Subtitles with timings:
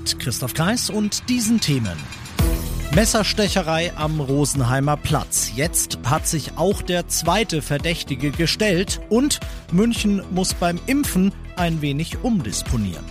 [0.00, 1.98] Mit Christoph Kreis und diesen Themen.
[2.94, 5.52] Messerstecherei am Rosenheimer Platz.
[5.54, 9.40] Jetzt hat sich auch der zweite Verdächtige gestellt und
[9.72, 13.04] München muss beim Impfen ein wenig umdisponieren.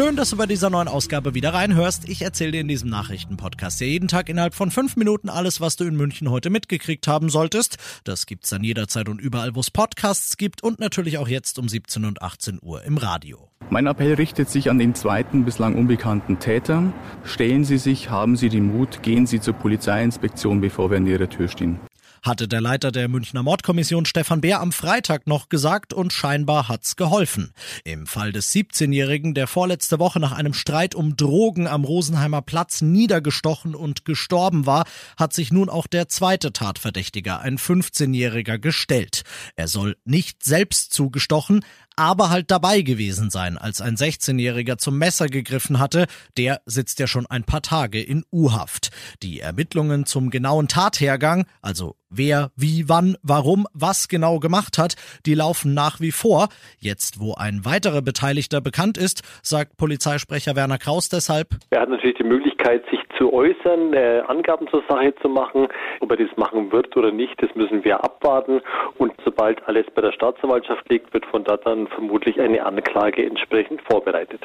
[0.00, 2.08] Schön, dass du bei dieser neuen Ausgabe wieder reinhörst.
[2.08, 5.76] Ich erzähle dir in diesem Nachrichtenpodcast ja jeden Tag innerhalb von fünf Minuten alles, was
[5.76, 7.76] du in München heute mitgekriegt haben solltest.
[8.04, 11.68] Das gibt's dann jederzeit und überall, wo es Podcasts gibt und natürlich auch jetzt um
[11.68, 13.50] 17 und 18 Uhr im Radio.
[13.68, 16.94] Mein Appell richtet sich an den zweiten bislang unbekannten Täter.
[17.24, 21.28] Stellen Sie sich, haben Sie den Mut, gehen Sie zur Polizeiinspektion, bevor wir an Ihrer
[21.28, 21.78] Tür stehen
[22.22, 26.96] hatte der Leiter der Münchner Mordkommission Stefan Bär am Freitag noch gesagt und scheinbar hat's
[26.96, 27.52] geholfen.
[27.84, 32.82] Im Fall des 17-Jährigen, der vorletzte Woche nach einem Streit um Drogen am Rosenheimer Platz
[32.82, 34.84] niedergestochen und gestorben war,
[35.16, 39.22] hat sich nun auch der zweite Tatverdächtiger, ein 15-Jähriger, gestellt.
[39.56, 41.64] Er soll nicht selbst zugestochen,
[41.96, 46.06] aber halt dabei gewesen sein, als ein 16-Jähriger zum Messer gegriffen hatte.
[46.36, 48.90] Der sitzt ja schon ein paar Tage in U-Haft.
[49.22, 55.34] Die Ermittlungen zum genauen Tathergang, also wer, wie, wann, warum, was genau gemacht hat, die
[55.34, 56.48] laufen nach wie vor.
[56.78, 61.56] Jetzt, wo ein weiterer Beteiligter bekannt ist, sagt Polizeisprecher Werner Kraus deshalb.
[61.70, 65.68] Er hat natürlich die Möglichkeit, sich zu äußern, äh, Angaben zur Sache zu machen.
[66.00, 68.60] Ob er das machen wird oder nicht, das müssen wir abwarten.
[68.98, 73.82] Und sobald alles bei der Staatsanwaltschaft liegt, wird von dort dann vermutlich eine Anklage entsprechend
[73.82, 74.40] vorbereitet.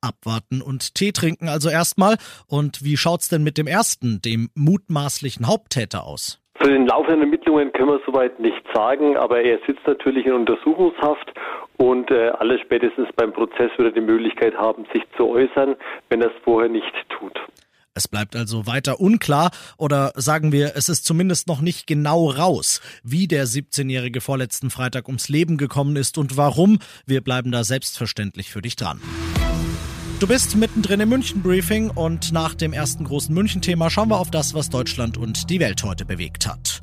[0.00, 2.16] Abwarten und Tee trinken also erstmal.
[2.46, 6.40] Und wie schaut's denn mit dem ersten, dem mutmaßlichen Haupttäter aus?
[6.60, 11.32] Für den laufenden Ermittlungen können wir soweit nichts sagen, aber er sitzt natürlich in Untersuchungshaft
[11.76, 15.76] und äh, alle spätestens beim Prozess wird er die Möglichkeit haben, sich zu äußern,
[16.08, 17.38] wenn er es vorher nicht tut.
[17.94, 22.80] Es bleibt also weiter unklar oder sagen wir, es ist zumindest noch nicht genau raus,
[23.02, 26.78] wie der 17-Jährige vorletzten Freitag ums Leben gekommen ist und warum.
[27.06, 29.00] Wir bleiben da selbstverständlich für dich dran.
[30.20, 34.18] Du bist mittendrin im München Briefing und nach dem ersten großen München Thema schauen wir
[34.18, 36.82] auf das, was Deutschland und die Welt heute bewegt hat.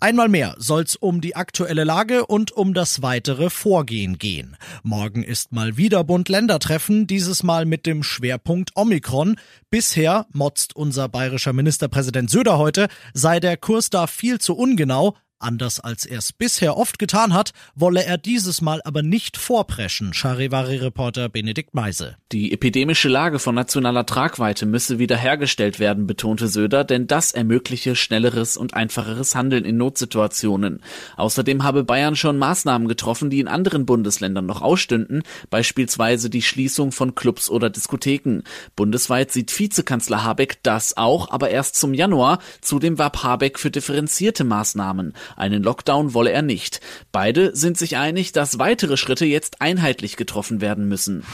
[0.00, 4.56] Einmal mehr soll's um die aktuelle Lage und um das weitere Vorgehen gehen.
[4.82, 9.36] Morgen ist mal wieder Bund-Länder-Treffen, dieses Mal mit dem Schwerpunkt Omikron.
[9.70, 15.80] Bisher, motzt unser bayerischer Ministerpräsident Söder heute, sei der Kurs da viel zu ungenau, Anders
[15.80, 21.28] als er es bisher oft getan hat, wolle er dieses Mal aber nicht vorpreschen, Charivari-Reporter
[21.28, 22.16] Benedikt Meise.
[22.32, 28.56] Die epidemische Lage von nationaler Tragweite müsse wiederhergestellt werden, betonte Söder, denn das ermögliche schnelleres
[28.56, 30.80] und einfacheres Handeln in Notsituationen.
[31.18, 36.92] Außerdem habe Bayern schon Maßnahmen getroffen, die in anderen Bundesländern noch ausstünden, beispielsweise die Schließung
[36.92, 38.40] von Clubs oder Diskotheken.
[38.74, 42.38] Bundesweit sieht Vizekanzler Habeck das auch, aber erst zum Januar.
[42.62, 45.12] Zudem warb Habeck für differenzierte Maßnahmen.
[45.34, 46.80] Einen Lockdown wolle er nicht.
[47.12, 51.24] Beide sind sich einig, dass weitere Schritte jetzt einheitlich getroffen werden müssen.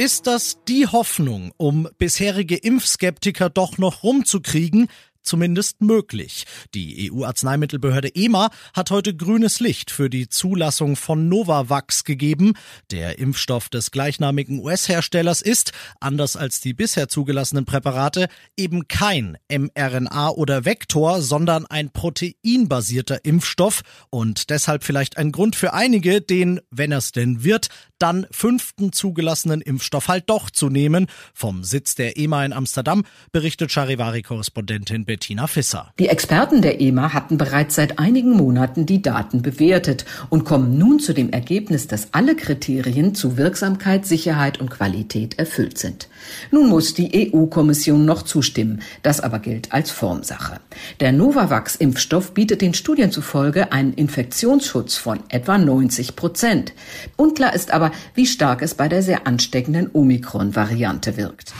[0.00, 4.88] Ist das die Hoffnung, um bisherige Impfskeptiker doch noch rumzukriegen,
[5.22, 6.44] zumindest möglich.
[6.74, 12.54] Die EU-Arzneimittelbehörde EMA hat heute grünes Licht für die Zulassung von Novavax gegeben.
[12.90, 20.30] Der Impfstoff des gleichnamigen US-Herstellers ist, anders als die bisher zugelassenen Präparate, eben kein mRNA
[20.30, 26.92] oder Vektor, sondern ein proteinbasierter Impfstoff und deshalb vielleicht ein Grund für einige, den, wenn
[26.92, 27.68] es denn wird,
[28.00, 31.06] dann fünften zugelassenen Impfstoff halt doch zu nehmen.
[31.34, 35.92] Vom Sitz der EMA in Amsterdam berichtet Charivari-Korrespondentin Bettina Fisser.
[35.98, 40.98] Die Experten der EMA hatten bereits seit einigen Monaten die Daten bewertet und kommen nun
[40.98, 46.08] zu dem Ergebnis, dass alle Kriterien zu Wirksamkeit, Sicherheit und Qualität erfüllt sind.
[46.50, 48.82] Nun muss die EU-Kommission noch zustimmen.
[49.02, 50.60] Das aber gilt als Formsache.
[51.00, 56.72] Der Novavax-Impfstoff bietet den Studien zufolge einen Infektionsschutz von etwa 90 Prozent.
[57.16, 61.52] Unklar ist aber, wie stark es bei der sehr ansteckenden Omikron-Variante wirkt.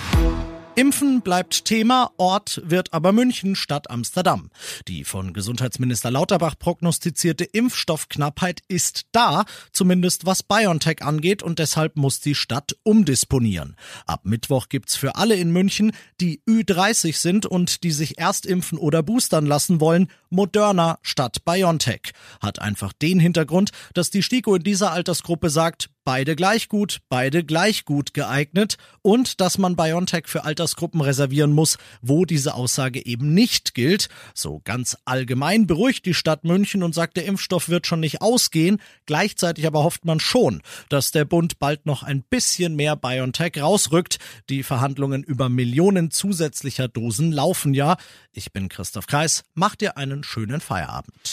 [0.80, 4.50] Impfen bleibt Thema, Ort wird aber München statt Amsterdam.
[4.88, 12.20] Die von Gesundheitsminister Lauterbach prognostizierte Impfstoffknappheit ist da, zumindest was BioNTech angeht, und deshalb muss
[12.20, 13.76] die Stadt umdisponieren.
[14.06, 18.78] Ab Mittwoch gibt's für alle in München, die Ü30 sind und die sich erst impfen
[18.78, 22.12] oder boostern lassen wollen, Moderna statt BioNTech.
[22.40, 27.44] Hat einfach den Hintergrund, dass die STIKO in dieser Altersgruppe sagt, beide gleich gut, beide
[27.44, 33.34] gleich gut geeignet und dass man BioNTech für Altersgruppen reservieren muss, wo diese Aussage eben
[33.34, 34.08] nicht gilt.
[34.34, 38.80] So ganz allgemein beruhigt die Stadt München und sagt, der Impfstoff wird schon nicht ausgehen.
[39.06, 44.18] Gleichzeitig aber hofft man schon, dass der Bund bald noch ein bisschen mehr BioNTech rausrückt.
[44.48, 47.96] Die Verhandlungen über Millionen zusätzlicher Dosen laufen ja.
[48.32, 49.44] Ich bin Christoph Kreis.
[49.54, 51.32] Macht dir einen schönen Feierabend.